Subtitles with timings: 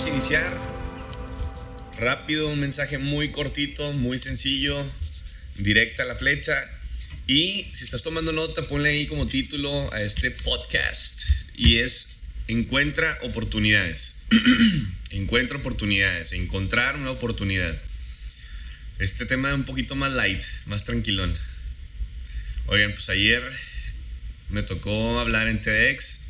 [0.00, 0.60] vamos a iniciar.
[1.98, 4.82] Rápido, un mensaje muy cortito, muy sencillo,
[5.58, 6.54] directa a la flecha.
[7.26, 11.24] Y si estás tomando nota, ponle ahí como título a este podcast.
[11.54, 14.16] Y es Encuentra oportunidades.
[15.10, 16.32] Encuentra oportunidades.
[16.32, 17.78] Encontrar una oportunidad.
[18.98, 21.36] Este tema es un poquito más light, más tranquilón.
[22.68, 23.42] Oigan, pues ayer
[24.48, 26.20] me tocó hablar en TEDx.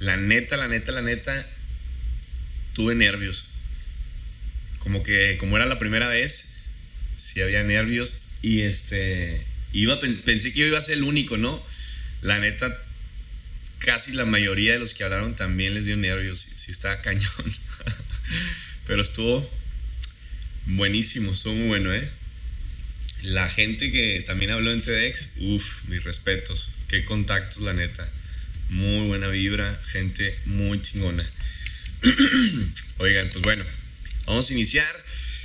[0.00, 1.46] La neta, la neta, la neta,
[2.76, 3.46] tuve nervios.
[4.80, 6.56] Como que, como era la primera vez,
[7.16, 8.12] sí había nervios.
[8.42, 9.40] Y este,
[9.72, 11.64] iba, pensé que yo iba a ser el único, ¿no?
[12.20, 12.78] La neta,
[13.78, 16.48] casi la mayoría de los que hablaron también les dio nervios.
[16.54, 17.56] Sí, estaba cañón.
[18.86, 19.50] Pero estuvo
[20.66, 22.08] buenísimo, estuvo muy bueno, ¿eh?
[23.22, 26.68] La gente que también habló en TEDx, uff, mis respetos.
[26.88, 28.06] Qué contactos, la neta.
[28.68, 31.28] Muy buena vibra, gente muy chingona.
[32.98, 33.64] Oigan, pues bueno,
[34.26, 35.04] vamos a iniciar.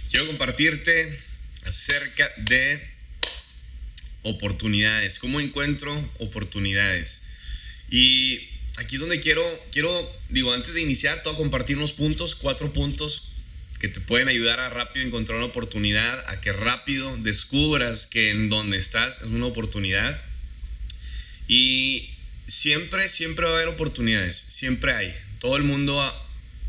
[0.10, 1.20] Quiero compartirte
[1.66, 2.92] acerca de
[4.24, 7.24] oportunidades, cómo encuentro oportunidades.
[7.90, 13.30] Y aquí es donde quiero, quiero, digo, antes de iniciar, compartir unos puntos, cuatro puntos
[13.80, 18.50] que te pueden ayudar a rápido encontrar una oportunidad, a que rápido descubras que en
[18.50, 20.22] donde estás es una oportunidad.
[21.48, 22.12] Y
[22.46, 25.16] siempre, siempre va a haber oportunidades, siempre hay.
[25.40, 26.00] Todo el mundo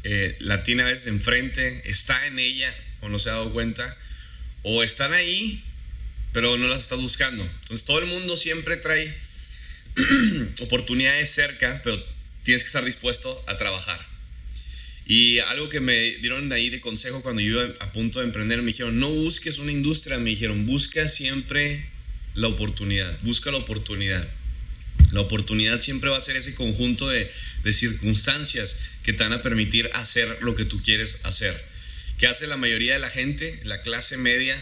[0.05, 3.97] eh, la tiene a veces enfrente, está en ella o no se ha dado cuenta,
[4.63, 5.63] o están ahí,
[6.33, 7.45] pero no las estás buscando.
[7.45, 9.15] Entonces todo el mundo siempre trae
[10.61, 12.03] oportunidades cerca, pero
[12.43, 14.01] tienes que estar dispuesto a trabajar.
[15.05, 18.63] Y algo que me dieron ahí de consejo cuando yo iba a punto de emprender,
[18.63, 21.87] me dijeron, no busques una industria, me dijeron, busca siempre
[22.35, 24.29] la oportunidad, busca la oportunidad.
[25.13, 27.31] La oportunidad siempre va a ser ese conjunto de,
[27.73, 31.63] circunstancias que te van a permitir hacer lo que tú quieres hacer.
[32.19, 33.61] ¿Qué hace la mayoría de la gente?
[33.65, 34.57] La clase media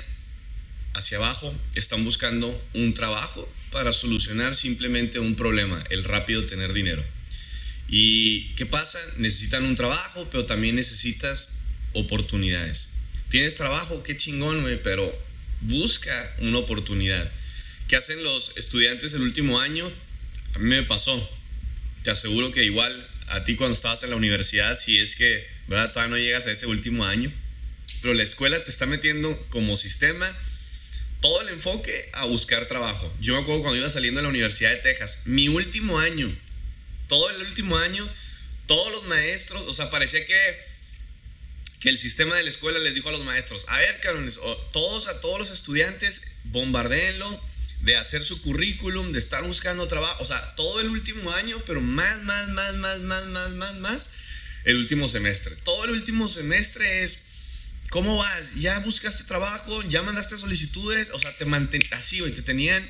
[0.93, 7.05] hacia abajo están buscando un trabajo para solucionar simplemente un problema, el rápido tener dinero.
[7.89, 8.99] ¿Y qué pasa?
[9.19, 11.61] Necesitan un trabajo, pero también necesitas
[11.93, 12.89] oportunidades.
[13.29, 15.17] Tienes trabajo, qué chingón, güey, pero
[15.61, 17.31] busca una oportunidad.
[17.87, 19.93] ¿Qué hacen los estudiantes el último año?
[20.55, 21.31] A mí me pasó.
[22.03, 25.93] Te aseguro que igual a ti cuando estabas en la universidad, si es que ¿verdad?
[25.93, 27.33] todavía no llegas a ese último año,
[28.03, 30.37] pero la escuela te está metiendo como sistema
[31.21, 33.13] todo el enfoque a buscar trabajo.
[33.21, 36.35] Yo me acuerdo cuando iba saliendo de la Universidad de Texas, mi último año,
[37.09, 38.09] todo el último año,
[38.67, 40.59] todos los maestros, o sea, parecía que,
[41.81, 44.41] que el sistema de la escuela les dijo a los maestros, a ver, cabrones,
[44.73, 47.41] todos a todos los estudiantes, bombardeenlo
[47.83, 51.81] de hacer su currículum, de estar buscando trabajo, o sea, todo el último año, pero
[51.81, 54.15] más, más, más, más, más, más, más, más,
[54.65, 55.57] el último semestre.
[55.65, 57.23] Todo el último semestre es
[57.91, 58.55] ¿Cómo vas?
[58.55, 59.83] ¿Ya buscaste trabajo?
[59.89, 61.11] ¿Ya mandaste solicitudes?
[61.13, 62.89] O sea, te manten así, güey, te tenían.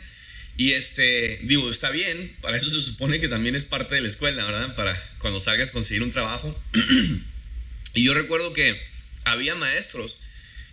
[0.58, 4.08] Y este, digo, está bien, para eso se supone que también es parte de la
[4.08, 4.74] escuela, ¿verdad?
[4.76, 6.54] Para cuando salgas conseguir un trabajo.
[7.94, 8.78] y yo recuerdo que
[9.24, 10.18] había maestros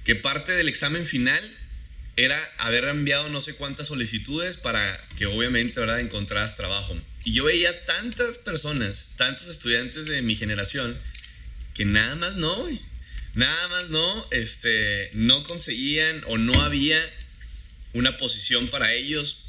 [0.03, 1.41] que parte del examen final
[2.17, 6.99] era haber enviado no sé cuántas solicitudes para que obviamente, ¿verdad?, encontraras trabajo.
[7.23, 10.97] Y yo veía tantas personas, tantos estudiantes de mi generación,
[11.73, 12.67] que nada más no,
[13.37, 16.99] Nada más no, este, no conseguían o no había
[17.93, 19.45] una posición para ellos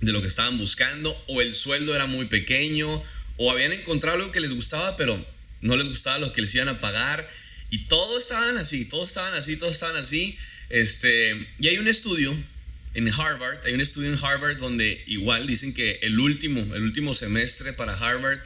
[0.00, 3.02] de lo que estaban buscando, o el sueldo era muy pequeño,
[3.36, 5.26] o habían encontrado algo que les gustaba, pero
[5.60, 7.28] no les gustaba lo que les iban a pagar,
[7.68, 10.38] y todos estaban así, todos estaban así, todos estaban así.
[10.70, 12.36] Este, y hay un estudio
[12.94, 17.14] en Harvard, hay un estudio en Harvard donde igual dicen que el último, el último
[17.14, 18.40] semestre para Harvard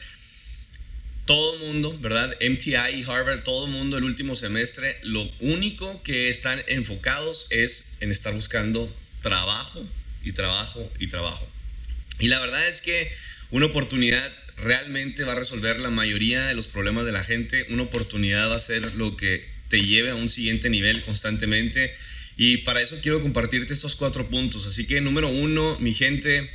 [1.30, 2.36] todo el mundo, ¿verdad?
[2.40, 7.92] MTI y Harvard, todo el mundo el último semestre, lo único que están enfocados es
[8.00, 8.92] en estar buscando
[9.22, 9.86] trabajo
[10.24, 11.48] y trabajo y trabajo.
[12.18, 13.12] Y la verdad es que
[13.50, 17.66] una oportunidad realmente va a resolver la mayoría de los problemas de la gente.
[17.70, 21.94] Una oportunidad va a ser lo que te lleve a un siguiente nivel constantemente.
[22.42, 24.64] Y para eso quiero compartirte estos cuatro puntos.
[24.64, 26.50] Así que número uno, mi gente,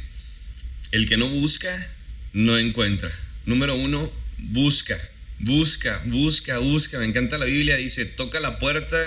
[0.89, 1.91] el que no busca,
[2.33, 3.11] no encuentra.
[3.45, 4.99] Número uno, busca,
[5.37, 6.97] busca, busca, busca.
[6.97, 8.97] Me encanta la Biblia, dice, toca la puerta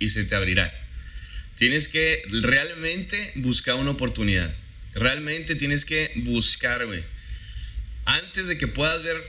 [0.00, 0.74] y se te abrirá.
[1.54, 4.52] Tienes que realmente buscar una oportunidad.
[4.92, 7.04] Realmente tienes que buscar, güey.
[8.06, 9.22] Antes de que puedas ver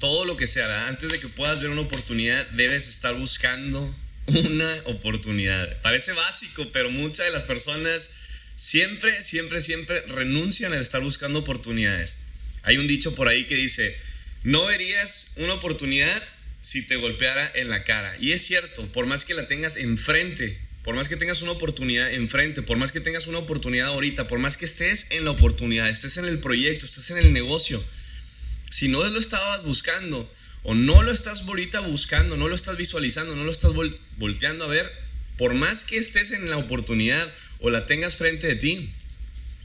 [0.00, 3.96] todo lo que se hará, antes de que puedas ver una oportunidad, debes estar buscando
[4.26, 5.80] una oportunidad.
[5.82, 8.10] Parece básico, pero muchas de las personas
[8.56, 12.18] siempre, siempre, siempre renuncian a estar buscando oportunidades.
[12.62, 13.96] Hay un dicho por ahí que dice,
[14.42, 16.22] no verías una oportunidad
[16.60, 18.16] si te golpeara en la cara.
[18.18, 22.12] Y es cierto, por más que la tengas enfrente, por más que tengas una oportunidad
[22.12, 25.88] enfrente, por más que tengas una oportunidad ahorita, por más que estés en la oportunidad,
[25.88, 27.82] estés en el proyecto, estés en el negocio,
[28.70, 30.32] si no lo estabas buscando
[30.68, 33.70] o no lo estás ahorita buscando, no lo estás visualizando, no lo estás
[34.16, 34.90] volteando a ver,
[35.38, 38.90] por más que estés en la oportunidad o la tengas frente de ti,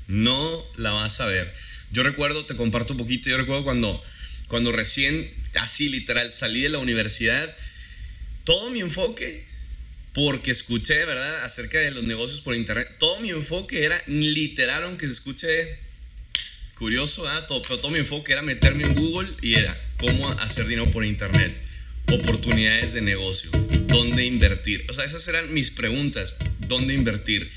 [0.07, 1.51] no la vas a ver.
[1.91, 4.03] Yo recuerdo, te comparto un poquito, yo recuerdo cuando,
[4.47, 7.55] cuando recién, así literal, salí de la universidad,
[8.43, 9.43] todo mi enfoque
[10.13, 12.87] porque escuché, ¿verdad?, acerca de los negocios por internet.
[12.99, 15.79] Todo mi enfoque era literal, aunque se escuche
[16.75, 17.47] curioso, ¿verdad?
[17.47, 21.05] Todo, pero todo mi enfoque era meterme en Google y era cómo hacer dinero por
[21.05, 21.55] internet,
[22.07, 23.51] oportunidades de negocio,
[23.87, 24.85] dónde invertir.
[24.89, 27.49] O sea, esas eran mis preguntas, dónde invertir.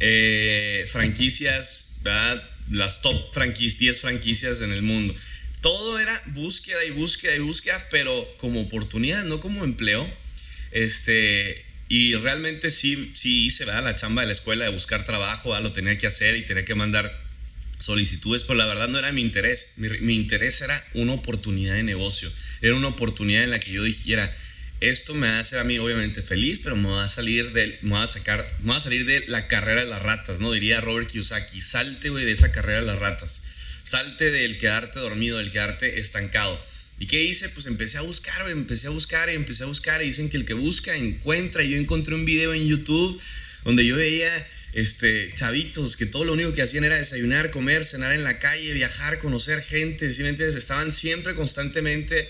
[0.00, 2.42] Eh, franquicias, ¿verdad?
[2.70, 5.14] Las top franquicias, 10 franquicias en el mundo.
[5.60, 10.10] Todo era búsqueda y búsqueda y búsqueda, pero como oportunidad, no como empleo.
[10.72, 15.72] Este, y realmente sí, sí hice la chamba de la escuela de buscar trabajo, lo
[15.72, 17.23] tenía que hacer y tenía que mandar
[17.78, 19.74] solicitudes, pero la verdad no era mi interés.
[19.76, 22.32] Mi, interés era una oportunidad de negocio.
[22.60, 24.34] Era una oportunidad en la que yo dijera,
[24.80, 27.78] esto me va a hacer a mí obviamente feliz, pero me va a salir de,
[27.82, 30.52] me va a sacar, me va a salir de la carrera de las ratas, ¿no?
[30.52, 33.42] Diría Robert Kiyosaki, salte, de esa carrera de las ratas.
[33.82, 36.60] Salte del quedarte dormido, del quedarte estancado.
[36.98, 37.48] ¿Y qué hice?
[37.48, 40.44] Pues empecé a buscar, empecé a buscar y empecé a buscar y dicen que el
[40.44, 41.62] que busca encuentra.
[41.62, 43.20] Y yo encontré un video en YouTube
[43.64, 44.30] donde yo veía
[44.74, 48.72] este, chavitos que todo lo único que hacían era desayunar, comer, cenar en la calle,
[48.72, 52.28] viajar, conocer gente, ¿sí estaban siempre constantemente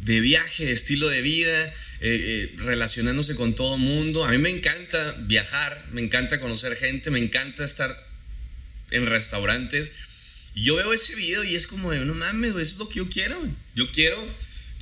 [0.00, 4.24] de viaje, de estilo de vida, eh, eh, relacionándose con todo mundo.
[4.24, 7.94] A mí me encanta viajar, me encanta conocer gente, me encanta estar
[8.90, 9.92] en restaurantes
[10.54, 12.96] y yo veo ese video y es como de, no mames, eso es lo que
[12.96, 13.40] yo quiero.
[13.74, 14.18] Yo quiero,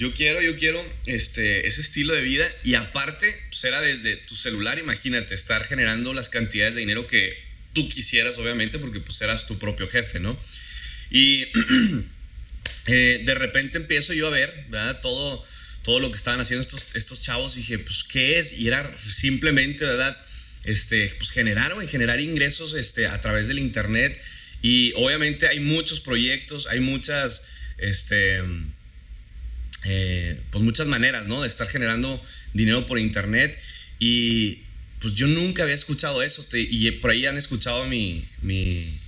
[0.00, 2.50] yo quiero, yo quiero este, ese estilo de vida.
[2.64, 7.37] Y aparte, pues era desde tu celular, imagínate, estar generando las cantidades de dinero que
[7.75, 10.41] tú quisieras, obviamente, porque pues eras tu propio jefe, ¿no?
[11.11, 11.44] Y
[12.87, 15.02] eh, de repente empiezo yo a ver, ¿verdad?
[15.02, 15.44] Todo,
[15.82, 18.58] todo lo que estaban haciendo estos, estos chavos y dije, pues, ¿qué es?
[18.58, 20.17] Y era simplemente, ¿verdad?
[20.64, 24.19] Este, pues generar, güey, generar ingresos este, a través del internet
[24.62, 27.43] y obviamente hay muchos proyectos, hay muchas,
[27.76, 28.43] este,
[29.85, 31.43] eh, pues muchas maneras, ¿no?
[31.43, 32.23] De estar generando
[32.53, 33.59] dinero por internet.
[33.99, 34.61] Y
[35.00, 36.47] pues yo nunca había escuchado eso.
[36.53, 39.00] y por ahí han escuchado mi, mi,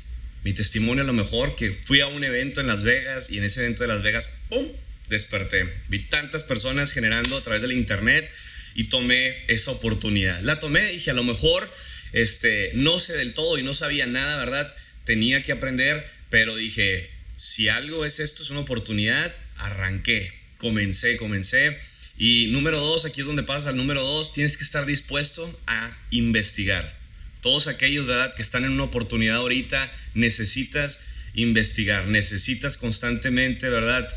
[0.54, 3.60] testimonio a lo mejor, que fui a un evento en Las Vegas y en ese
[3.60, 4.66] evento de Las Vegas, ¡pum!
[5.08, 5.69] Desperté.
[5.88, 8.30] Vi tantas personas generando a través del internet
[8.74, 10.40] y tomé esa oportunidad.
[10.40, 11.70] La tomé, dije, a lo mejor
[12.12, 14.74] este, no sé del todo y no sabía nada, ¿verdad?
[15.04, 21.76] tenía que aprender, pero dije, si algo es esto, es una oportunidad, arranqué, comencé, comencé.
[22.16, 25.98] Y número dos, aquí es donde pasa el número dos, tienes que estar dispuesto a
[26.10, 26.96] investigar.
[27.42, 31.00] Todos aquellos, ¿verdad?, que están en una oportunidad ahorita, necesitas
[31.34, 34.08] investigar, necesitas constantemente, ¿verdad?,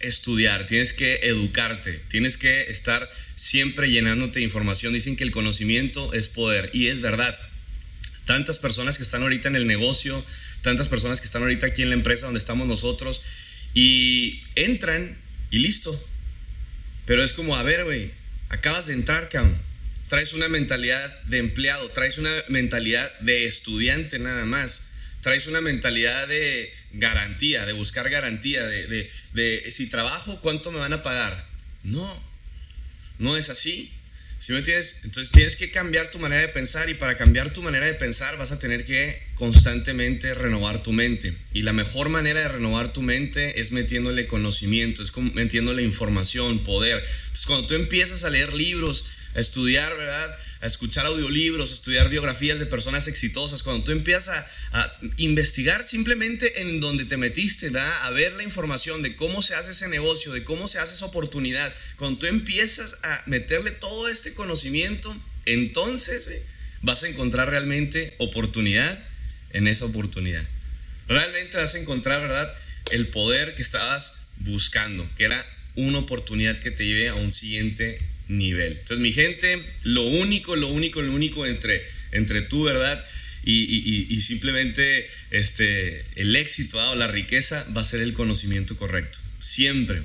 [0.00, 4.92] estudiar, tienes que educarte, tienes que estar siempre llenándote de información.
[4.92, 7.38] Dicen que el conocimiento es poder y es verdad
[8.26, 10.22] tantas personas que están ahorita en el negocio,
[10.60, 13.22] tantas personas que están ahorita aquí en la empresa donde estamos nosotros
[13.72, 15.16] y entran
[15.50, 16.08] y listo.
[17.04, 18.10] Pero es como, a ver, güey,
[18.48, 19.56] acabas de entrar, cabrón.
[20.08, 24.88] Traes una mentalidad de empleado, traes una mentalidad de estudiante nada más.
[25.20, 30.78] Traes una mentalidad de garantía, de buscar garantía, de, de, de si trabajo, ¿cuánto me
[30.78, 31.48] van a pagar?
[31.82, 32.24] No,
[33.18, 33.92] no es así.
[34.38, 35.00] ¿Sí me entiendes?
[35.04, 38.36] Entonces tienes que cambiar tu manera de pensar y para cambiar tu manera de pensar
[38.36, 41.34] vas a tener que constantemente renovar tu mente.
[41.52, 46.98] Y la mejor manera de renovar tu mente es metiéndole conocimiento, es metiéndole información, poder.
[46.98, 50.36] Entonces cuando tú empiezas a leer libros, a estudiar, ¿verdad?
[50.60, 56.60] A escuchar audiolibros, a estudiar biografías de personas exitosas, cuando tú empiezas a, investigar simplemente
[56.60, 60.44] en donde te metiste, a ver la información de cómo se hace ese negocio, de
[60.44, 66.28] cómo se hace esa oportunidad, cuando tú empiezas a meterle todo este conocimiento, entonces
[66.82, 68.98] vas a encontrar realmente oportunidad
[69.50, 70.46] en esa oportunidad.
[71.08, 72.52] Realmente vas a encontrar, ¿verdad?
[72.90, 75.44] El poder que estabas buscando, que era
[75.74, 77.98] una oportunidad que te lleve a un siguiente
[78.28, 78.72] nivel.
[78.72, 83.04] Entonces, mi gente, lo único, lo único, lo único entre, entre tú, ¿verdad?
[83.44, 89.18] Y, simplemente este, el éxito o la riqueza va a ser el conocimiento correcto.
[89.38, 90.02] Siempre.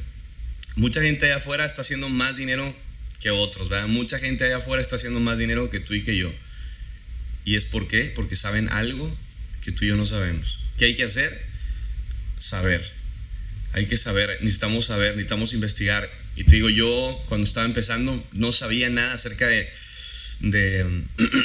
[0.75, 2.75] Mucha gente allá afuera está haciendo más dinero
[3.19, 3.87] que otros, ¿verdad?
[3.87, 6.31] Mucha gente allá afuera está haciendo más dinero que tú y que yo.
[7.43, 8.11] ¿Y es por qué?
[8.15, 9.17] Porque saben algo
[9.63, 10.59] que tú y yo no sabemos.
[10.77, 11.41] ¿Qué hay que hacer?
[12.37, 13.00] Saber.
[13.73, 16.09] Hay que saber, necesitamos saber, necesitamos investigar.
[16.35, 19.69] Y te digo, yo cuando estaba empezando no sabía nada acerca de,
[20.41, 20.85] de,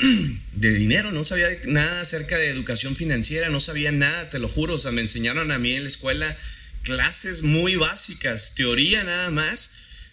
[0.52, 4.75] de, dinero, no sabía nada acerca de educación financiera, no sabía nada, te lo juro.
[4.75, 6.37] O sea, me enseñaron a mí en la escuela
[6.83, 9.71] clases muy básicas, teoría nada más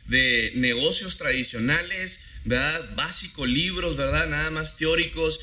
[0.08, 2.96] de negocios tradicionales, ¿verdad?
[2.96, 4.28] Básico, libros, ¿verdad?
[4.28, 5.40] Nada más teóricos.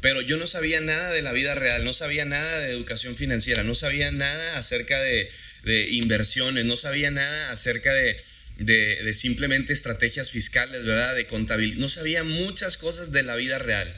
[0.00, 3.62] Pero yo no sabía nada de la vida real, no sabía nada de educación financiera,
[3.62, 5.30] no sabía nada acerca de,
[5.64, 8.16] de inversiones, no sabía nada acerca de,
[8.58, 11.14] de, simplemente estrategias fiscales, ¿verdad?
[11.14, 11.78] De contabilidad.
[11.78, 13.92] No sabía muchas cosas de la vida real.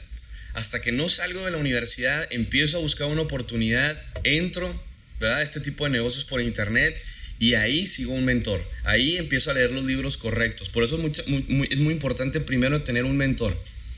[0.53, 4.83] Hasta que no salgo de la universidad, empiezo a buscar una oportunidad, entro,
[5.19, 5.41] ¿verdad?
[5.41, 6.95] Este tipo de negocios por internet
[7.39, 8.65] y ahí sigo un mentor.
[8.83, 10.69] Ahí empiezo a leer los libros correctos.
[10.69, 13.57] Por eso es muy, es muy importante primero tener un mentor.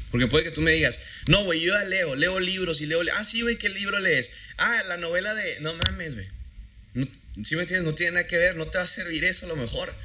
[0.09, 3.01] Porque puede que tú me digas, no, güey, yo ya leo, leo libros y leo.
[3.13, 4.31] Ah, sí, güey, ¿qué libro lees?
[4.57, 5.59] Ah, la novela de.
[5.59, 6.27] No mames, güey.
[6.97, 7.07] No,
[7.43, 7.85] ¿Sí me entiendes?
[7.85, 9.95] No tiene nada que ver, no te va a servir eso a lo mejor.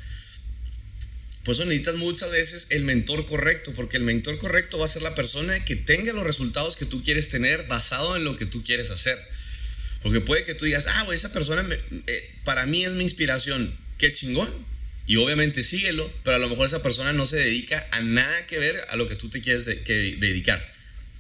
[1.45, 5.03] Por eso necesitas muchas veces el mentor correcto, porque el mentor correcto va a ser
[5.03, 8.63] la persona que tenga los resultados que tú quieres tener basado en lo que tú
[8.63, 9.19] quieres hacer.
[10.03, 11.67] Porque puede que tú digas, ah, esa persona
[12.07, 14.51] eh, para mí es mi inspiración, qué chingón.
[15.07, 18.59] Y obviamente síguelo, pero a lo mejor esa persona no se dedica a nada que
[18.59, 20.73] ver a lo que tú te quieres dedicar.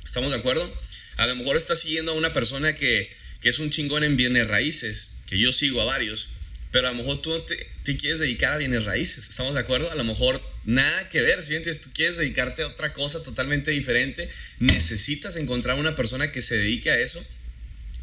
[0.04, 0.72] ¿Estamos de acuerdo?
[1.16, 3.10] A lo mejor estás siguiendo a una persona que,
[3.40, 6.28] que es un chingón en bienes raíces, que yo sigo a varios,
[6.72, 9.90] pero a lo mejor tú te, te, quieres dedicar a bienes raíces, ¿estamos de acuerdo?
[9.90, 14.28] A lo mejor nada que ver, si tú quieres dedicarte a otra cosa totalmente diferente,
[14.58, 17.24] necesitas encontrar una persona que se dedique a eso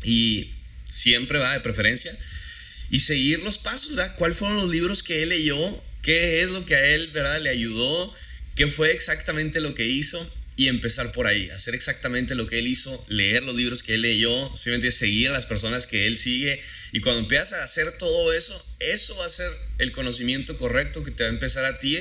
[0.03, 0.55] y
[0.87, 2.17] siempre va de preferencia
[2.89, 4.15] y seguir los pasos, ¿verdad?
[4.17, 5.83] ¿Cuáles fueron los libros que él leyó?
[6.01, 7.39] ¿Qué es lo que a él, ¿verdad?
[7.39, 8.11] Le ayudó?
[8.55, 10.19] ¿Qué fue exactamente lo que hizo?
[10.59, 14.01] Y empezar por ahí, hacer exactamente lo que él hizo, leer los libros que él
[14.01, 16.61] leyó, simplemente seguir a las personas que él sigue.
[16.91, 21.11] Y cuando empiezas a hacer todo eso, eso va a ser el conocimiento correcto que
[21.11, 21.97] te va a empezar a ti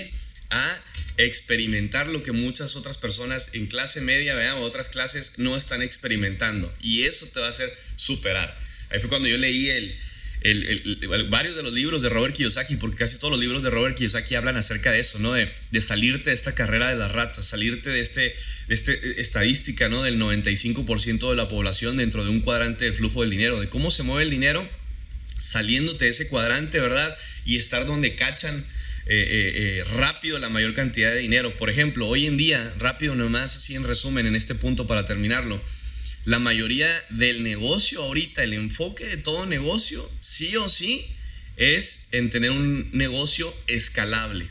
[0.51, 0.83] a
[1.19, 6.75] experimentar lo que muchas otras personas en clase media, vean, otras clases no están experimentando.
[6.81, 8.59] Y eso te va a hacer superar.
[8.91, 9.97] Ahí fue cuando yo leí el,
[11.29, 14.35] varios de los libros de Robert Kiyosaki, porque casi todos los libros de Robert Kiyosaki
[14.35, 15.33] hablan acerca de eso, ¿no?
[15.33, 18.35] De, salirte de esta carrera de las ratas, salirte de este,
[18.69, 20.03] de este eh, estadística, ¿no?
[20.03, 23.91] Del 95% de la población dentro de un cuadrante del flujo del dinero, de cómo
[23.91, 24.69] se mueve el dinero
[25.39, 27.17] saliéndote de ese cuadrante, ¿verdad?
[27.45, 28.65] Y estar donde cachan
[29.07, 31.57] eh, eh, rápido la mayor cantidad de dinero.
[31.57, 35.63] Por ejemplo, hoy en día, rápido nomás, así en resumen, en este punto para terminarlo,
[36.29, 41.07] la mayoría del negocio ahorita, el enfoque de todo negocio, sí o sí,
[41.57, 44.47] es en tener un negocio escalable.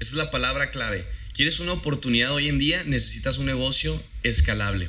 [0.00, 1.06] Esa es la palabra clave.
[1.32, 2.82] ¿Quieres una oportunidad hoy en día?
[2.82, 4.88] Necesitas un negocio escalable.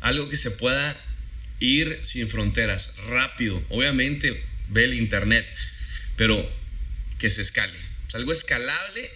[0.00, 0.96] Algo que se pueda
[1.58, 3.60] ir sin fronteras, rápido.
[3.68, 5.52] Obviamente, ve el internet,
[6.14, 6.48] pero
[7.18, 7.76] que se escale.
[8.14, 9.10] algo escalable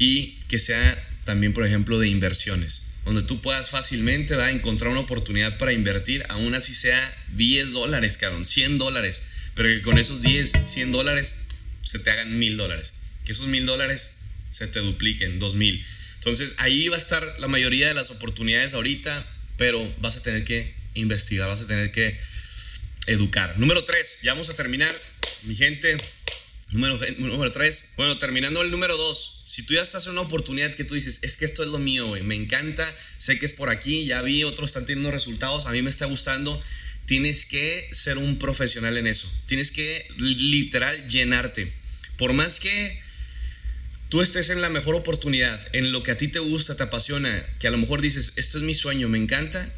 [0.00, 5.00] y que sea también, por ejemplo, de inversiones donde tú puedas fácilmente a encontrar una
[5.00, 9.22] oportunidad para invertir, aún así sea 10 dólares, cabrón, 100 dólares,
[9.54, 11.34] pero que con esos 10, 100 dólares
[11.82, 12.94] se te hagan 1000 dólares,
[13.24, 14.10] que esos 1000 dólares
[14.50, 15.86] se te dupliquen, 2000.
[16.16, 19.24] Entonces ahí va a estar la mayoría de las oportunidades ahorita,
[19.56, 22.18] pero vas a tener que investigar, vas a tener que
[23.06, 23.56] educar.
[23.56, 24.92] Número 3, ya vamos a terminar,
[25.44, 25.96] mi gente.
[26.72, 30.74] Número, número 3, bueno, terminando el número 2 si tú ya estás en una oportunidad
[30.74, 33.54] que tú dices, es que esto es lo mío, güey, me encanta, sé que es
[33.54, 36.62] por aquí, ya vi, otros están teniendo resultados, a mí me está gustando,
[37.06, 39.32] tienes que ser un profesional en eso.
[39.46, 41.72] Tienes que literal llenarte.
[42.18, 43.00] Por más que
[44.10, 47.42] tú estés en la mejor oportunidad, en lo que a ti te gusta, te apasiona,
[47.58, 49.72] que a lo mejor dices, esto es mi sueño, me encanta,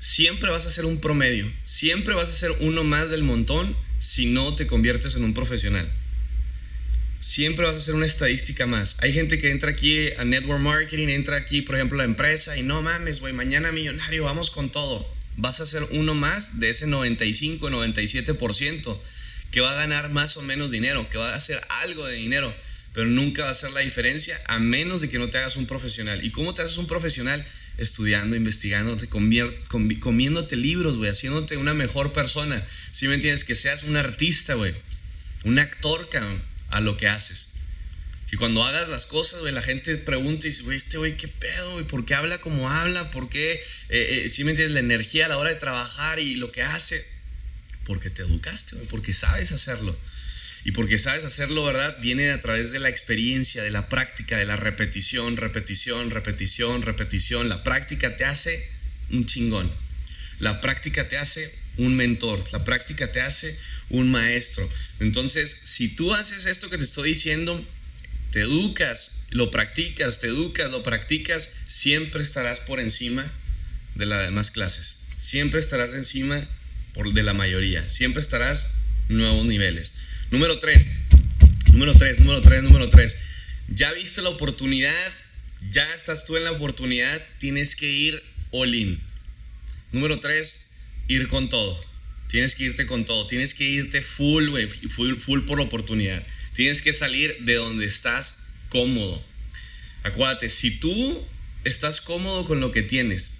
[0.00, 4.24] siempre vas a ser un promedio, siempre vas a ser uno más del montón si
[4.24, 5.86] no te conviertes en un profesional
[7.20, 8.96] siempre vas a ser una estadística más.
[9.00, 12.56] Hay gente que entra aquí a network marketing, entra aquí, por ejemplo, a la empresa
[12.56, 15.12] y no mames, güey, mañana millonario, vamos con todo.
[15.36, 19.00] Vas a ser uno más de ese 95, 97%
[19.50, 22.54] que va a ganar más o menos dinero, que va a hacer algo de dinero,
[22.92, 25.66] pero nunca va a hacer la diferencia a menos de que no te hagas un
[25.66, 26.24] profesional.
[26.24, 27.46] ¿Y cómo te haces un profesional?
[27.78, 32.66] Estudiando, investigándote, comiéndote libros, güey, haciéndote una mejor persona.
[32.90, 34.74] Si me entiendes, que seas un artista, güey,
[35.44, 37.50] un actor, cabrón a lo que haces.
[38.30, 41.72] Y cuando hagas las cosas, la gente pregunta y dice, güey, este güey, ¿qué pedo,
[41.72, 41.86] güey?
[41.86, 43.10] ¿Por qué habla como habla?
[43.10, 43.54] ¿Por qué,
[43.88, 46.62] eh, eh, si me entiendes, la energía a la hora de trabajar y lo que
[46.62, 47.06] hace?
[47.84, 49.98] Porque te educaste, porque sabes hacerlo.
[50.64, 51.96] Y porque sabes hacerlo, ¿verdad?
[52.02, 57.48] Viene a través de la experiencia, de la práctica, de la repetición, repetición, repetición, repetición.
[57.48, 58.68] La práctica te hace
[59.10, 59.72] un chingón.
[60.38, 63.58] La práctica te hace un mentor, la práctica te hace
[63.88, 64.68] un maestro.
[65.00, 67.64] Entonces, si tú haces esto que te estoy diciendo,
[68.30, 73.30] te educas, lo practicas, te educas, lo practicas, siempre estarás por encima
[73.94, 74.98] de las demás clases.
[75.16, 76.48] Siempre estarás encima
[76.94, 77.88] por, de la mayoría.
[77.88, 78.72] Siempre estarás
[79.08, 79.94] nuevos niveles.
[80.30, 80.86] Número 3.
[81.72, 83.16] Número 3, número 3, número 3.
[83.68, 85.12] Ya viste la oportunidad,
[85.70, 89.00] ya estás tú en la oportunidad, tienes que ir all in.
[89.92, 90.67] Número 3,
[91.08, 91.84] ir con todo.
[92.28, 94.50] Tienes que irte con todo, tienes que irte full,
[94.90, 96.24] full, full por oportunidad.
[96.52, 99.24] Tienes que salir de donde estás cómodo.
[100.02, 101.26] Acuérdate, si tú
[101.64, 103.38] estás cómodo con lo que tienes,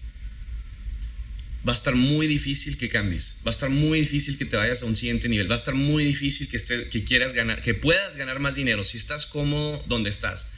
[1.67, 4.83] va a estar muy difícil que cambies, va a estar muy difícil que te vayas
[4.83, 8.39] a un siguiente nivel, va a estar muy difícil que quieras ganar, que puedas ganar
[8.39, 10.49] más dinero si estás cómodo donde estás.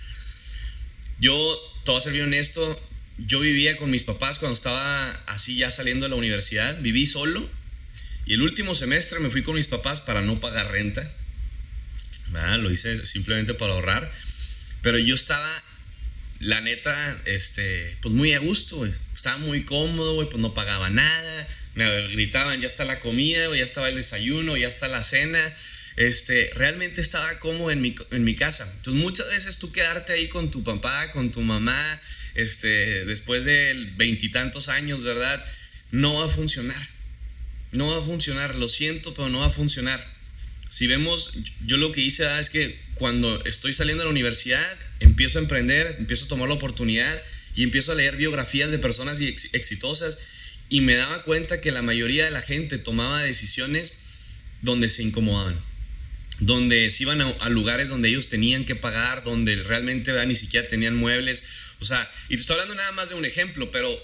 [1.18, 2.80] Yo, te voy a ser bien honesto,
[3.26, 7.48] yo vivía con mis papás cuando estaba así ya saliendo de la universidad, viví solo
[8.26, 11.12] y el último semestre me fui con mis papás para no pagar renta.
[12.58, 14.10] Lo hice simplemente para ahorrar,
[14.82, 15.50] pero yo estaba
[16.38, 18.92] la neta, este, pues muy a gusto, güey.
[19.14, 21.48] Estaba muy cómodo, pues no pagaba nada.
[21.74, 25.40] Me gritaban, ya está la comida, ya estaba el desayuno, ya está la cena.
[25.96, 28.70] Este, realmente estaba cómodo en mi, en mi casa.
[28.76, 32.00] Entonces, muchas veces tú quedarte ahí con tu papá, con tu mamá,
[32.34, 35.44] este, después de veintitantos años, ¿verdad?
[35.90, 36.88] No va a funcionar.
[37.72, 40.04] No va a funcionar, lo siento, pero no va a funcionar.
[40.68, 41.32] Si vemos,
[41.64, 45.96] yo lo que hice es que cuando estoy saliendo de la universidad, empiezo a emprender,
[45.98, 47.22] empiezo a tomar la oportunidad
[47.56, 50.18] y empiezo a leer biografías de personas exitosas
[50.68, 53.94] y me daba cuenta que la mayoría de la gente tomaba decisiones
[54.62, 55.58] donde se incomodaban,
[56.40, 60.96] donde se iban a, lugares donde ellos tenían que pagar, donde realmente ni siquiera tenían
[60.96, 61.44] muebles.
[61.80, 63.96] O sea, y te estoy hablando nada más de un ejemplo, pero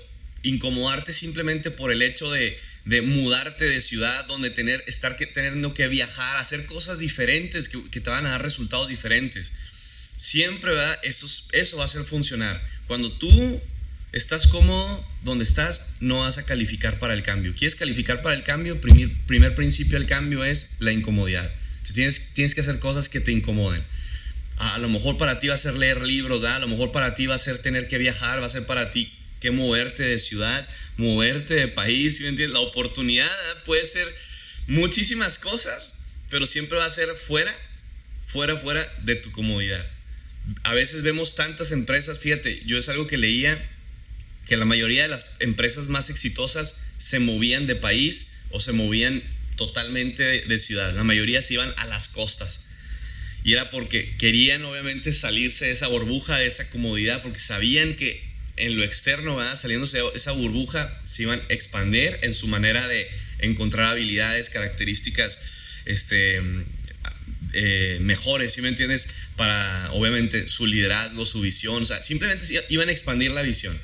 [0.42, 2.58] incomodarte simplemente por el hecho de,
[3.02, 8.00] mudarte de ciudad, donde tener, estar que, teniendo que viajar, hacer cosas diferentes que, que
[8.00, 9.52] te van a dar resultados diferentes.
[10.16, 10.98] Siempre, ¿verdad?
[11.02, 12.62] Eso, eso va a hacer funcionar.
[12.86, 13.60] Cuando tú
[14.12, 17.54] estás cómodo donde estás, no vas a calificar para el cambio.
[17.54, 18.80] ¿Quieres calificar para el cambio?
[18.80, 21.52] Primer, primer principio del cambio es la incomodidad.
[21.92, 23.84] Tienes, tienes que hacer cosas que te incomoden.
[24.56, 26.56] A, lo mejor para ti va a ser leer libros, ¿verdad?
[26.56, 28.90] a lo mejor para ti va a ser tener que viajar, va a ser para
[28.90, 32.50] ti que moverte de ciudad, moverte de país, entiendes?
[32.50, 33.28] La oportunidad
[33.66, 34.12] puede ser
[34.66, 35.92] muchísimas cosas,
[36.30, 37.54] pero siempre va a ser fuera,
[38.26, 39.86] fuera, fuera de tu comodidad
[40.62, 43.68] a veces vemos tantas empresas, fíjate, yo es algo que leía,
[44.46, 49.22] que la mayoría de las empresas más exitosas se movían de país o se movían
[49.56, 50.94] totalmente de, ciudad.
[50.94, 52.60] La mayoría se iban a las costas.
[53.44, 58.24] Y era porque querían obviamente salirse de esa burbuja, de esa comodidad, porque sabían que
[58.56, 63.08] en lo externo, saliéndose de esa burbuja, se iban a expandir en su manera de
[63.38, 65.38] encontrar habilidades, características
[65.84, 66.40] este,
[67.52, 69.08] eh, mejores, ¿sí me entiendes?
[69.36, 73.78] Para, obviamente, su liderazgo, su visión, simplemente iban a expandir la visión.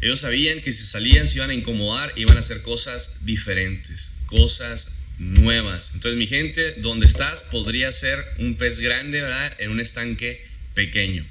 [0.00, 4.92] Ellos sabían que si salían se iban a incomodar, iban a hacer cosas diferentes, cosas
[5.18, 5.90] nuevas.
[5.94, 9.54] Entonces, mi gente, donde estás podría ser un pez grande, ¿verdad?
[9.58, 10.42] En un estanque
[10.74, 11.26] pequeño.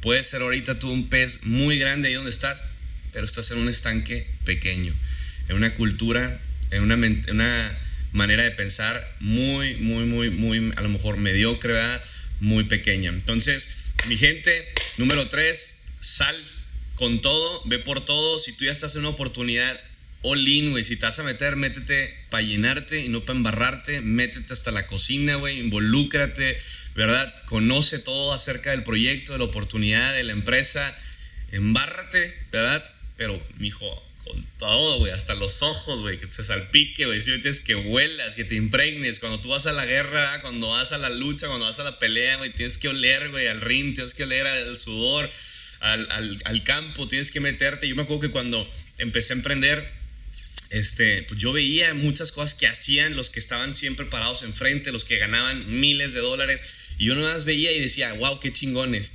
[0.00, 2.62] Puede ser ahorita tú un pez muy grande ahí donde estás,
[3.12, 4.94] pero estás en un estanque pequeño,
[5.48, 7.78] en una cultura, en una, una
[8.12, 11.74] manera de pensar muy, muy, muy, muy, a lo mejor mediocre,
[12.38, 13.10] muy pequeña.
[13.10, 13.68] Entonces,
[14.08, 16.36] mi gente, número tres, sal
[16.94, 18.38] con todo, ve por todo.
[18.38, 19.80] Si tú ya estás en una oportunidad,
[20.22, 20.84] all in, güey.
[20.84, 24.00] Si te vas a meter, métete para llenarte y no para embarrarte.
[24.00, 25.58] Métete hasta la cocina, güey.
[25.58, 26.58] Involúcrate,
[26.94, 27.34] ¿verdad?
[27.46, 30.96] Conoce todo acerca del proyecto, de la oportunidad, de la empresa.
[31.52, 32.84] Embárrate, ¿verdad?
[33.16, 37.60] Pero, mijo, con todo, güey, hasta los ojos, güey, que te salpique, güey, si tienes
[37.60, 41.08] que huelas, que te impregnes, cuando tú vas a la guerra, cuando vas a la
[41.08, 44.24] lucha, cuando vas a la pelea, güey, tienes que oler, güey, al ring, tienes que
[44.24, 45.30] oler al sudor,
[45.80, 47.88] al, al, campo, tienes que meterte.
[47.88, 49.99] Yo me acuerdo que cuando empecé a emprender,
[50.70, 55.04] este, pues yo veía muchas cosas que hacían los que estaban siempre parados enfrente, los
[55.04, 56.62] que ganaban miles de dólares,
[56.98, 59.12] y yo nada más veía y decía, wow, qué chingones,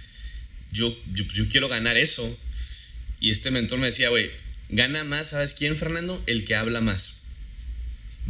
[0.71, 2.39] yo, yo, yo quiero ganar eso.
[3.19, 4.31] Y este mentor me decía, güey,
[4.69, 6.21] Gana más, ¿sabes quién, Fernando?
[6.25, 7.15] El que habla más.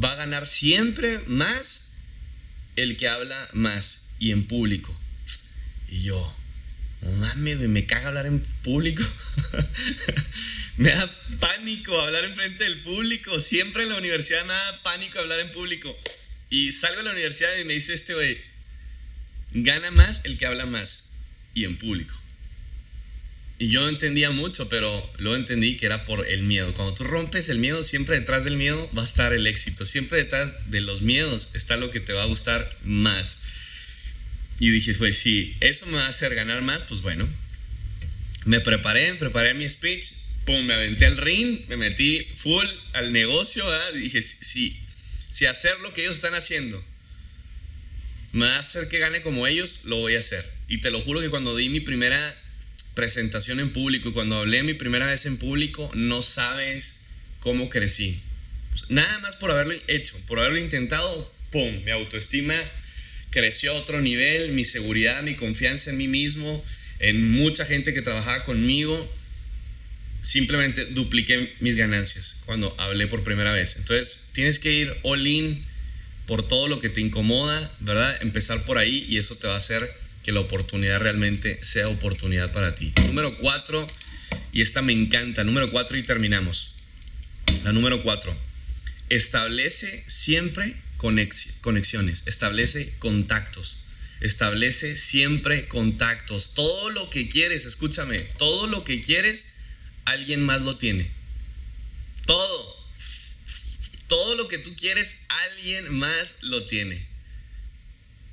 [0.02, 1.94] Va a ganar siempre más
[2.76, 4.98] el que habla más y en público.
[5.90, 6.36] Y yo,
[7.06, 9.04] no mames, me caga hablar en público.
[10.78, 13.40] me da pánico hablar en frente del público.
[13.40, 15.96] Siempre en la universidad me da pánico hablar en público.
[16.50, 18.40] Y salgo de la universidad y me dice este güey,
[19.52, 21.04] gana más el que habla más
[21.54, 22.20] y en público.
[23.60, 26.74] Y yo entendía mucho, pero luego entendí que era por el miedo.
[26.74, 29.86] Cuando tú rompes el miedo, siempre detrás del miedo va a estar el éxito.
[29.86, 33.42] Siempre detrás de los miedos está lo que te va a gustar más.
[34.60, 37.28] Y dije, pues si eso me va a hacer ganar más, pues bueno.
[38.46, 40.12] Me preparé, preparé mi speech,
[40.46, 43.94] pum, me aventé al ring, me metí full al negocio, ¿verdad?
[43.94, 44.80] Dije, si,
[45.30, 46.84] si hacer lo que ellos están haciendo
[48.36, 50.46] me va a hacer que gane como ellos, lo voy a hacer.
[50.68, 52.38] Y te lo juro que cuando di mi primera
[52.94, 56.98] presentación en público y cuando hablé mi primera vez en público, no sabes
[57.40, 58.20] cómo crecí.
[58.72, 61.82] Pues, nada más por haberlo hecho, por haberlo intentado, ¡pum!
[61.86, 62.56] Mi autoestima
[63.36, 66.64] creció a otro nivel, mi seguridad, mi confianza en mí mismo,
[67.00, 69.14] en mucha gente que trabajaba conmigo.
[70.22, 73.76] Simplemente dupliqué mis ganancias cuando hablé por primera vez.
[73.76, 75.66] Entonces, tienes que ir all in
[76.28, 78.18] por todo lo que te incomoda, ¿verdad?
[78.22, 79.92] Empezar por ahí y eso te va a hacer
[80.24, 82.94] que la oportunidad realmente sea oportunidad para ti.
[83.06, 83.86] Número cuatro,
[84.54, 86.74] y esta me encanta, número cuatro y terminamos.
[87.66, 88.34] La número cuatro,
[89.10, 90.85] establece siempre
[91.62, 93.78] conexiones, establece contactos,
[94.22, 96.54] establece siempre contactos.
[96.54, 99.54] Todo lo que quieres, escúchame, todo lo que quieres,
[100.06, 101.12] alguien más lo tiene.
[102.26, 102.76] Todo.
[104.08, 107.08] Todo lo que tú quieres, alguien más lo tiene.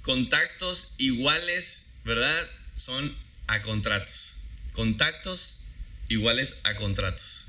[0.02, 2.50] Contactos iguales, ¿verdad?
[2.76, 4.34] Son a contratos.
[4.72, 5.60] Contactos
[6.08, 7.46] iguales a contratos.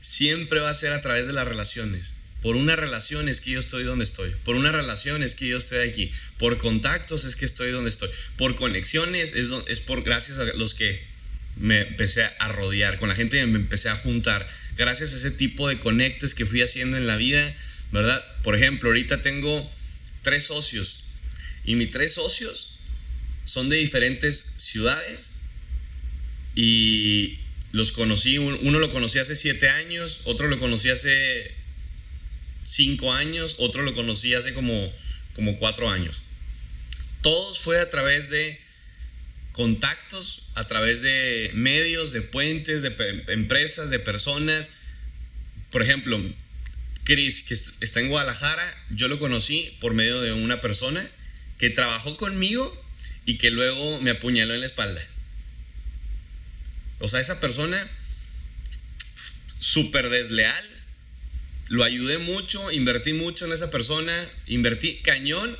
[0.00, 2.12] Siempre va a ser a través de las relaciones.
[2.44, 4.30] Por una relación es que yo estoy donde estoy.
[4.44, 6.12] Por una relación es que yo estoy aquí.
[6.36, 8.10] Por contactos es que estoy donde estoy.
[8.36, 11.02] Por conexiones es, es por gracias a los que
[11.56, 14.46] me empecé a rodear, con la gente me empecé a juntar.
[14.76, 17.56] Gracias a ese tipo de conectes que fui haciendo en la vida,
[17.92, 18.22] ¿verdad?
[18.42, 19.70] Por ejemplo, ahorita tengo
[20.20, 21.04] tres socios
[21.64, 22.78] y mis tres socios
[23.46, 25.32] son de diferentes ciudades
[26.54, 27.38] y
[27.72, 31.63] los conocí, uno lo conocí hace siete años, otro lo conocí hace
[32.64, 34.92] cinco años, otro lo conocí hace como,
[35.34, 36.22] como cuatro años.
[37.22, 38.60] Todos fue a través de
[39.52, 44.72] contactos, a través de medios, de puentes, de empresas, de personas.
[45.70, 46.20] Por ejemplo,
[47.04, 51.08] Chris, que está en Guadalajara, yo lo conocí por medio de una persona
[51.58, 52.84] que trabajó conmigo
[53.26, 55.06] y que luego me apuñaló en la espalda.
[56.98, 57.88] O sea, esa persona
[59.60, 60.64] súper desleal,
[61.68, 65.56] lo ayudé mucho, invertí mucho en esa persona, invertí cañón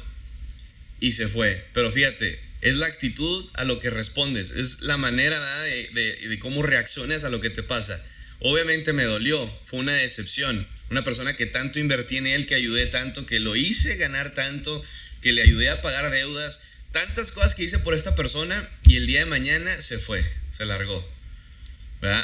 [1.01, 1.67] y se fue.
[1.73, 7.25] Pero fíjate, es la actitud a lo que respondes, es la manera de, cómo reaccionas
[7.25, 8.03] a lo que te pasa.
[8.41, 10.67] Obviamente me dolió, fue una decepción.
[10.91, 14.83] Una persona que tanto invertí en él, que ayudé tanto, que lo hice ganar tanto,
[15.23, 19.07] que le ayudé a pagar deudas, tantas cosas que hice por esta persona y el
[19.07, 21.07] día de mañana se fue, se largó.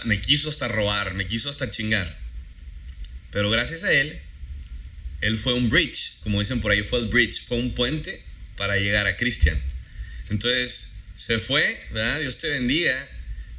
[0.05, 2.19] Me quiso hasta robar, me quiso hasta chingar.
[3.31, 4.19] Pero gracias a él,
[5.21, 8.23] él fue un bridge, como dicen por ahí, fue el bridge, fue un puente
[8.57, 9.61] para llegar a Cristian.
[10.31, 12.21] Entonces, se fue, ¿verdad?
[12.21, 13.09] Dios te bendiga,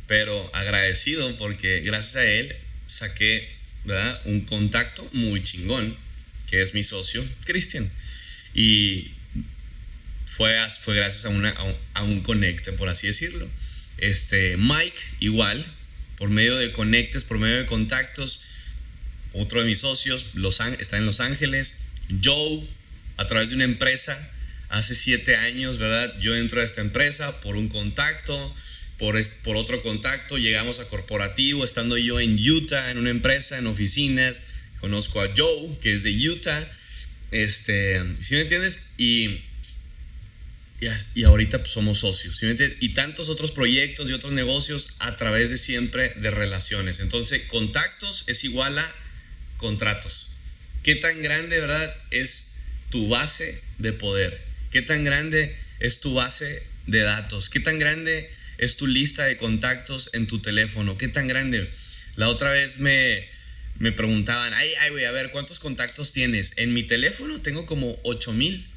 [0.08, 2.56] pero agradecido porque gracias a él
[2.88, 3.50] saqué,
[3.86, 4.22] ¿verdad?
[4.26, 5.96] Un contacto muy chingón,
[6.48, 7.90] que es mi socio, Cristian.
[8.54, 9.12] Y
[10.26, 11.54] fue, fue gracias a, una,
[11.94, 13.48] a, un, conecte, por así decirlo.
[13.98, 15.66] Este, Mike, igual,
[16.18, 18.42] por medio de conectes, por medio de contactos,
[19.34, 21.76] otro de mis socios los, está en Los Ángeles.
[22.24, 22.68] Joe,
[23.18, 24.18] a través de una empresa,
[24.70, 26.18] hace siete años, ¿verdad?
[26.20, 28.54] Yo entro a esta empresa por un contacto,
[28.98, 33.68] por, por otro contacto, llegamos a corporativo, estando yo en Utah, en una empresa, en
[33.68, 34.44] oficinas,
[34.80, 36.72] conozco a Joe, que es de Utah,
[37.32, 38.88] este, ¿sí me entiendes?
[38.98, 39.42] Y
[41.14, 42.42] y, ahorita pues, somos socios.
[42.80, 47.00] Y tantos otros proyectos y otros negocios a través de siempre de relaciones.
[47.00, 48.96] Entonces, contactos es igual a
[49.62, 50.32] contratos.
[50.84, 52.56] ¿Qué tan grande, verdad, es
[52.90, 54.42] tu base de poder?
[54.72, 57.50] ¿Qué tan grande es tu base de datos?
[57.50, 60.98] ¿Qué tan grande es tu lista de contactos en tu teléfono?
[60.98, 61.70] ¿Qué tan grande?
[62.16, 63.30] La otra vez me,
[63.78, 66.54] me preguntaban, ay, ay, güey, a ver, ¿cuántos contactos tienes?
[66.58, 68.68] En mi teléfono tengo como 8000 mil.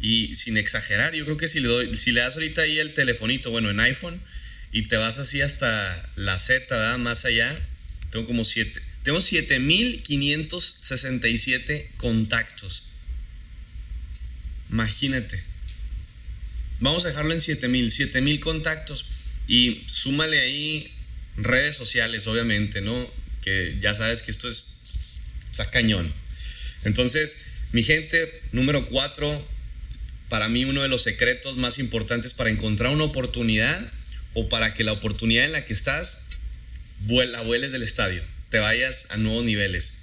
[0.00, 2.92] Y sin exagerar, yo creo que si le, doy, si le das ahorita ahí el
[2.92, 4.20] telefonito, bueno, en iPhone,
[4.72, 6.98] y te vas así hasta la Z, ¿verdad?
[6.98, 7.54] Más allá,
[8.10, 8.82] tengo como 7.
[9.02, 12.84] Tengo 7567 contactos.
[14.70, 15.42] Imagínate.
[16.80, 19.06] Vamos a dejarlo en 7000, 7000 contactos.
[19.48, 20.92] Y súmale ahí
[21.36, 23.10] redes sociales, obviamente, ¿no?
[23.42, 24.76] Que ya sabes que esto es,
[25.50, 26.12] está cañón.
[26.84, 27.36] Entonces,
[27.72, 29.48] mi gente, número 4,
[30.28, 33.92] para mí uno de los secretos más importantes para encontrar una oportunidad,
[34.34, 36.26] o para que la oportunidad en la que estás
[37.06, 39.94] la vueles del estadio, te vayas a nuevos niveles,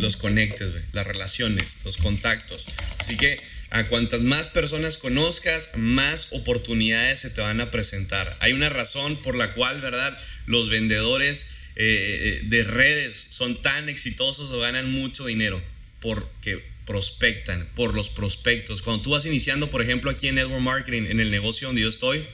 [0.00, 2.66] los conectes, las relaciones, los contactos.
[2.98, 3.38] Así que
[3.70, 8.36] a cuantas más personas conozcas, más oportunidades se te van a presentar.
[8.40, 10.18] Hay una razón por la cual, ¿verdad?
[10.46, 15.62] Los vendedores eh, eh, de redes son tan exitosos o ganan mucho dinero
[16.00, 18.82] porque prospectan por los prospectos.
[18.82, 21.88] Cuando tú vas iniciando, por ejemplo, aquí en Network Marketing, en el negocio donde yo
[21.88, 22.26] estoy,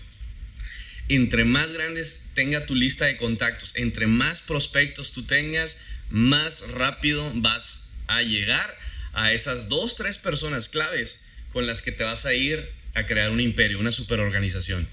[1.17, 5.79] entre más grandes tenga tu lista de contactos, entre más prospectos tú tengas,
[6.11, 8.77] más rápido vas a llegar
[9.13, 13.31] a esas dos, tres personas claves con las que te vas a ir a crear
[13.31, 14.89] un imperio, una superorganización.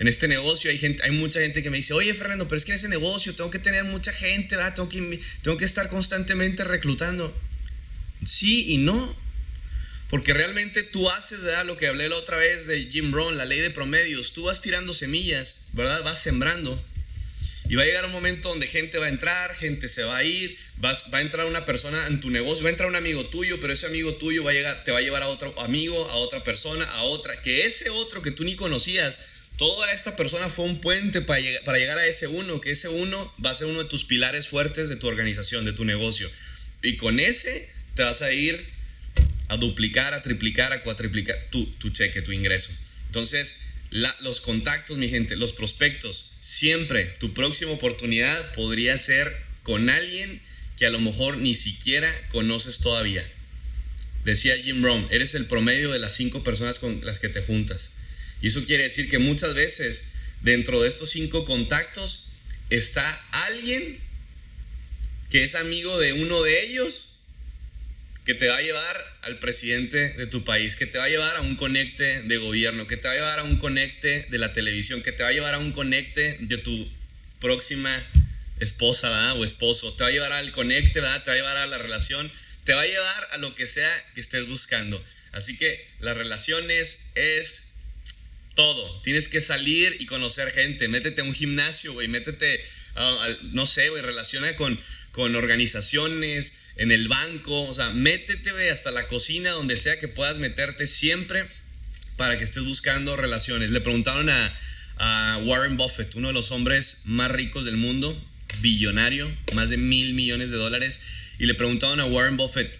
[0.00, 2.64] En este negocio hay, gente, hay mucha gente que me dice, oye Fernando, pero es
[2.64, 4.56] que en ese negocio tengo que tener mucha gente.
[4.74, 7.36] Tengo, que, tengo que estar constantemente reclutando.
[8.26, 9.16] Sí y no.
[10.14, 11.64] Porque realmente tú haces, ¿verdad?
[11.64, 14.32] Lo que hablé la otra vez de Jim Brown, la ley de promedios.
[14.32, 16.04] Tú vas tirando semillas, ¿verdad?
[16.04, 16.80] Vas sembrando.
[17.68, 20.22] Y va a llegar un momento donde gente va a entrar, gente se va a
[20.22, 23.26] ir, vas, va a entrar una persona en tu negocio, va a entrar un amigo
[23.26, 26.08] tuyo, pero ese amigo tuyo va a llegar, te va a llevar a otro amigo,
[26.08, 29.18] a otra persona, a otra, que ese otro que tú ni conocías,
[29.58, 33.34] toda esta persona fue un puente para para llegar a ese uno, que ese uno
[33.44, 36.30] va a ser uno de tus pilares fuertes de tu organización, de tu negocio.
[36.84, 38.73] Y con ese te vas a ir
[39.48, 42.72] a duplicar, a triplicar, a cuatriplicar tu, tu cheque, tu ingreso.
[43.06, 43.60] Entonces,
[44.20, 50.42] los contactos, mi gente, los prospectos, siempre tu próxima oportunidad podría ser con alguien
[50.76, 53.24] que a lo mejor ni siquiera conoces todavía.
[54.24, 57.90] Decía Jim Rohn, eres el promedio de las cinco personas con las que te juntas.
[58.42, 60.06] Y eso quiere decir que muchas veces
[60.42, 62.24] dentro de estos cinco contactos
[62.70, 64.00] está alguien
[65.30, 67.13] que es amigo de uno de ellos
[68.24, 71.36] que te va a llevar al presidente de tu país, que te va a llevar
[71.36, 74.52] a un conecte de gobierno, que te va a llevar a un conecte de la
[74.52, 76.90] televisión, que te va a llevar a un conecte de tu
[77.40, 78.02] próxima
[78.60, 81.78] esposa o esposo, te va a llevar al conecte, te va a llevar a la
[81.78, 82.32] relación,
[82.64, 85.04] te va a llevar a lo que sea que estés buscando.
[85.32, 87.72] Así que las relaciones es
[88.54, 89.02] todo.
[89.02, 90.88] Tienes que salir y conocer gente.
[90.88, 92.08] Métete a un gimnasio, güey.
[92.08, 92.64] Métete,
[93.52, 94.00] no sé, güey.
[94.00, 99.98] Relaciona con, con organizaciones, en el banco, o sea, métete hasta la cocina, donde sea
[99.98, 101.46] que puedas meterte siempre
[102.16, 103.70] para que estés buscando relaciones.
[103.70, 104.52] Le preguntaron a,
[105.44, 108.16] Warren Buffett, uno de los hombres más ricos del mundo,
[108.60, 111.00] billonario, más de mil millones de dólares,
[111.38, 112.78] y le preguntaron a Warren Buffett,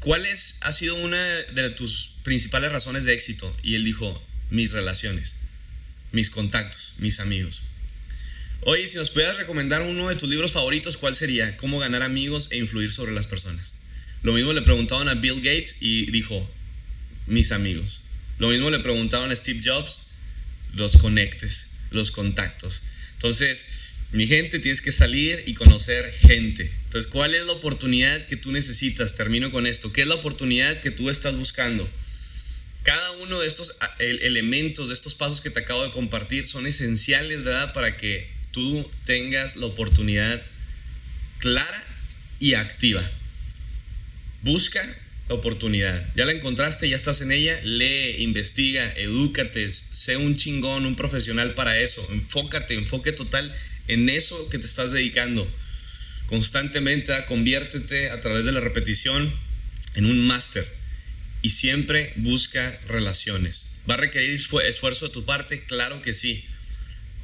[0.00, 3.54] ¿cuál es, ha sido una de tus principales razones de éxito?
[3.62, 5.34] Y él dijo, mis relaciones,
[6.12, 7.60] mis contactos, mis amigos.
[8.66, 11.54] Oye, si nos pudieras recomendar uno de tus libros favoritos, ¿cuál sería?
[11.58, 13.74] ¿Cómo ganar amigos e influir sobre las personas?
[14.22, 16.50] Lo mismo le preguntaban a Bill Gates y dijo,
[17.26, 18.00] mis amigos.
[18.38, 20.00] Lo mismo le preguntaban a Steve Jobs,
[20.72, 22.80] los conectes, los contactos.
[23.12, 23.66] Entonces,
[24.12, 26.72] mi gente, tienes que salir y conocer gente.
[26.84, 29.14] Entonces, ¿cuál es la oportunidad que tú necesitas?
[29.14, 29.92] Termino con esto.
[29.92, 31.86] ¿Qué es la oportunidad que tú estás buscando?
[32.82, 37.42] Cada uno de estos elementos, de estos pasos que te acabo de compartir, son esenciales,
[37.42, 37.74] ¿verdad?
[37.74, 40.40] Para que tú tengas la oportunidad
[41.40, 41.84] clara
[42.38, 43.02] y activa.
[44.42, 44.80] Busca
[45.28, 46.06] la oportunidad.
[46.14, 47.60] Ya la encontraste, ya estás en ella.
[47.64, 52.06] Lee, investiga, edúcate, sé un chingón, un profesional para eso.
[52.12, 53.52] Enfócate, enfoque total
[53.88, 55.50] en eso que te estás dedicando.
[56.26, 59.34] Constantemente, conviértete a través de la repetición
[59.96, 60.66] en un máster
[61.42, 63.66] y siempre busca relaciones.
[63.90, 65.64] ¿Va a requerir esfuerzo de tu parte?
[65.64, 66.46] Claro que sí.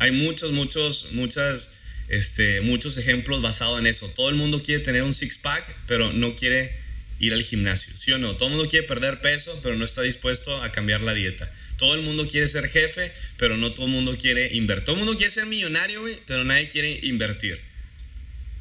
[0.00, 1.74] Hay muchos, muchos, muchas,
[2.08, 4.08] este, muchos ejemplos basados en eso.
[4.08, 6.74] Todo el mundo quiere tener un six-pack, pero no quiere
[7.18, 8.34] ir al gimnasio, ¿sí o no?
[8.38, 11.52] Todo el mundo quiere perder peso, pero no está dispuesto a cambiar la dieta.
[11.76, 14.86] Todo el mundo quiere ser jefe, pero no todo el mundo quiere invertir.
[14.86, 17.60] Todo el mundo quiere ser millonario, pero nadie quiere invertir.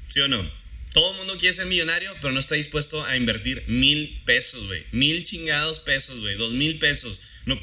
[0.10, 0.52] ¿Sí o no?
[0.94, 4.84] Todo el mundo quiere ser millonario, pero no está dispuesto a invertir mil pesos, güey.
[4.92, 6.36] Mil chingados pesos, güey.
[6.36, 7.22] Dos mil pesos.
[7.46, 7.58] No,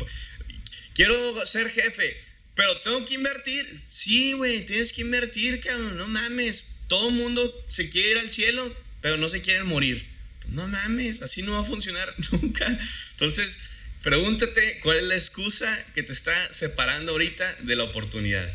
[0.94, 2.25] quiero ser jefe.
[2.56, 3.64] Pero tengo que invertir.
[3.88, 5.96] Sí, güey, tienes que invertir, cabrón.
[5.96, 6.64] No mames.
[6.88, 10.04] Todo mundo se quiere ir al cielo, pero no se quieren morir.
[10.48, 12.66] No mames, así no va a funcionar nunca.
[13.10, 13.60] Entonces,
[14.02, 18.52] pregúntate cuál es la excusa que te está separando ahorita de la oportunidad.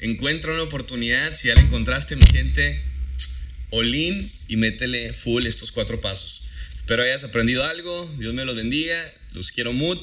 [0.00, 1.34] Encuentra una oportunidad.
[1.34, 2.82] Si ya la encontraste, mi gente,
[3.70, 6.44] all y métele full estos cuatro pasos.
[6.76, 8.06] Espero hayas aprendido algo.
[8.18, 9.12] Dios me los bendiga.
[9.32, 10.02] Los quiero mucho.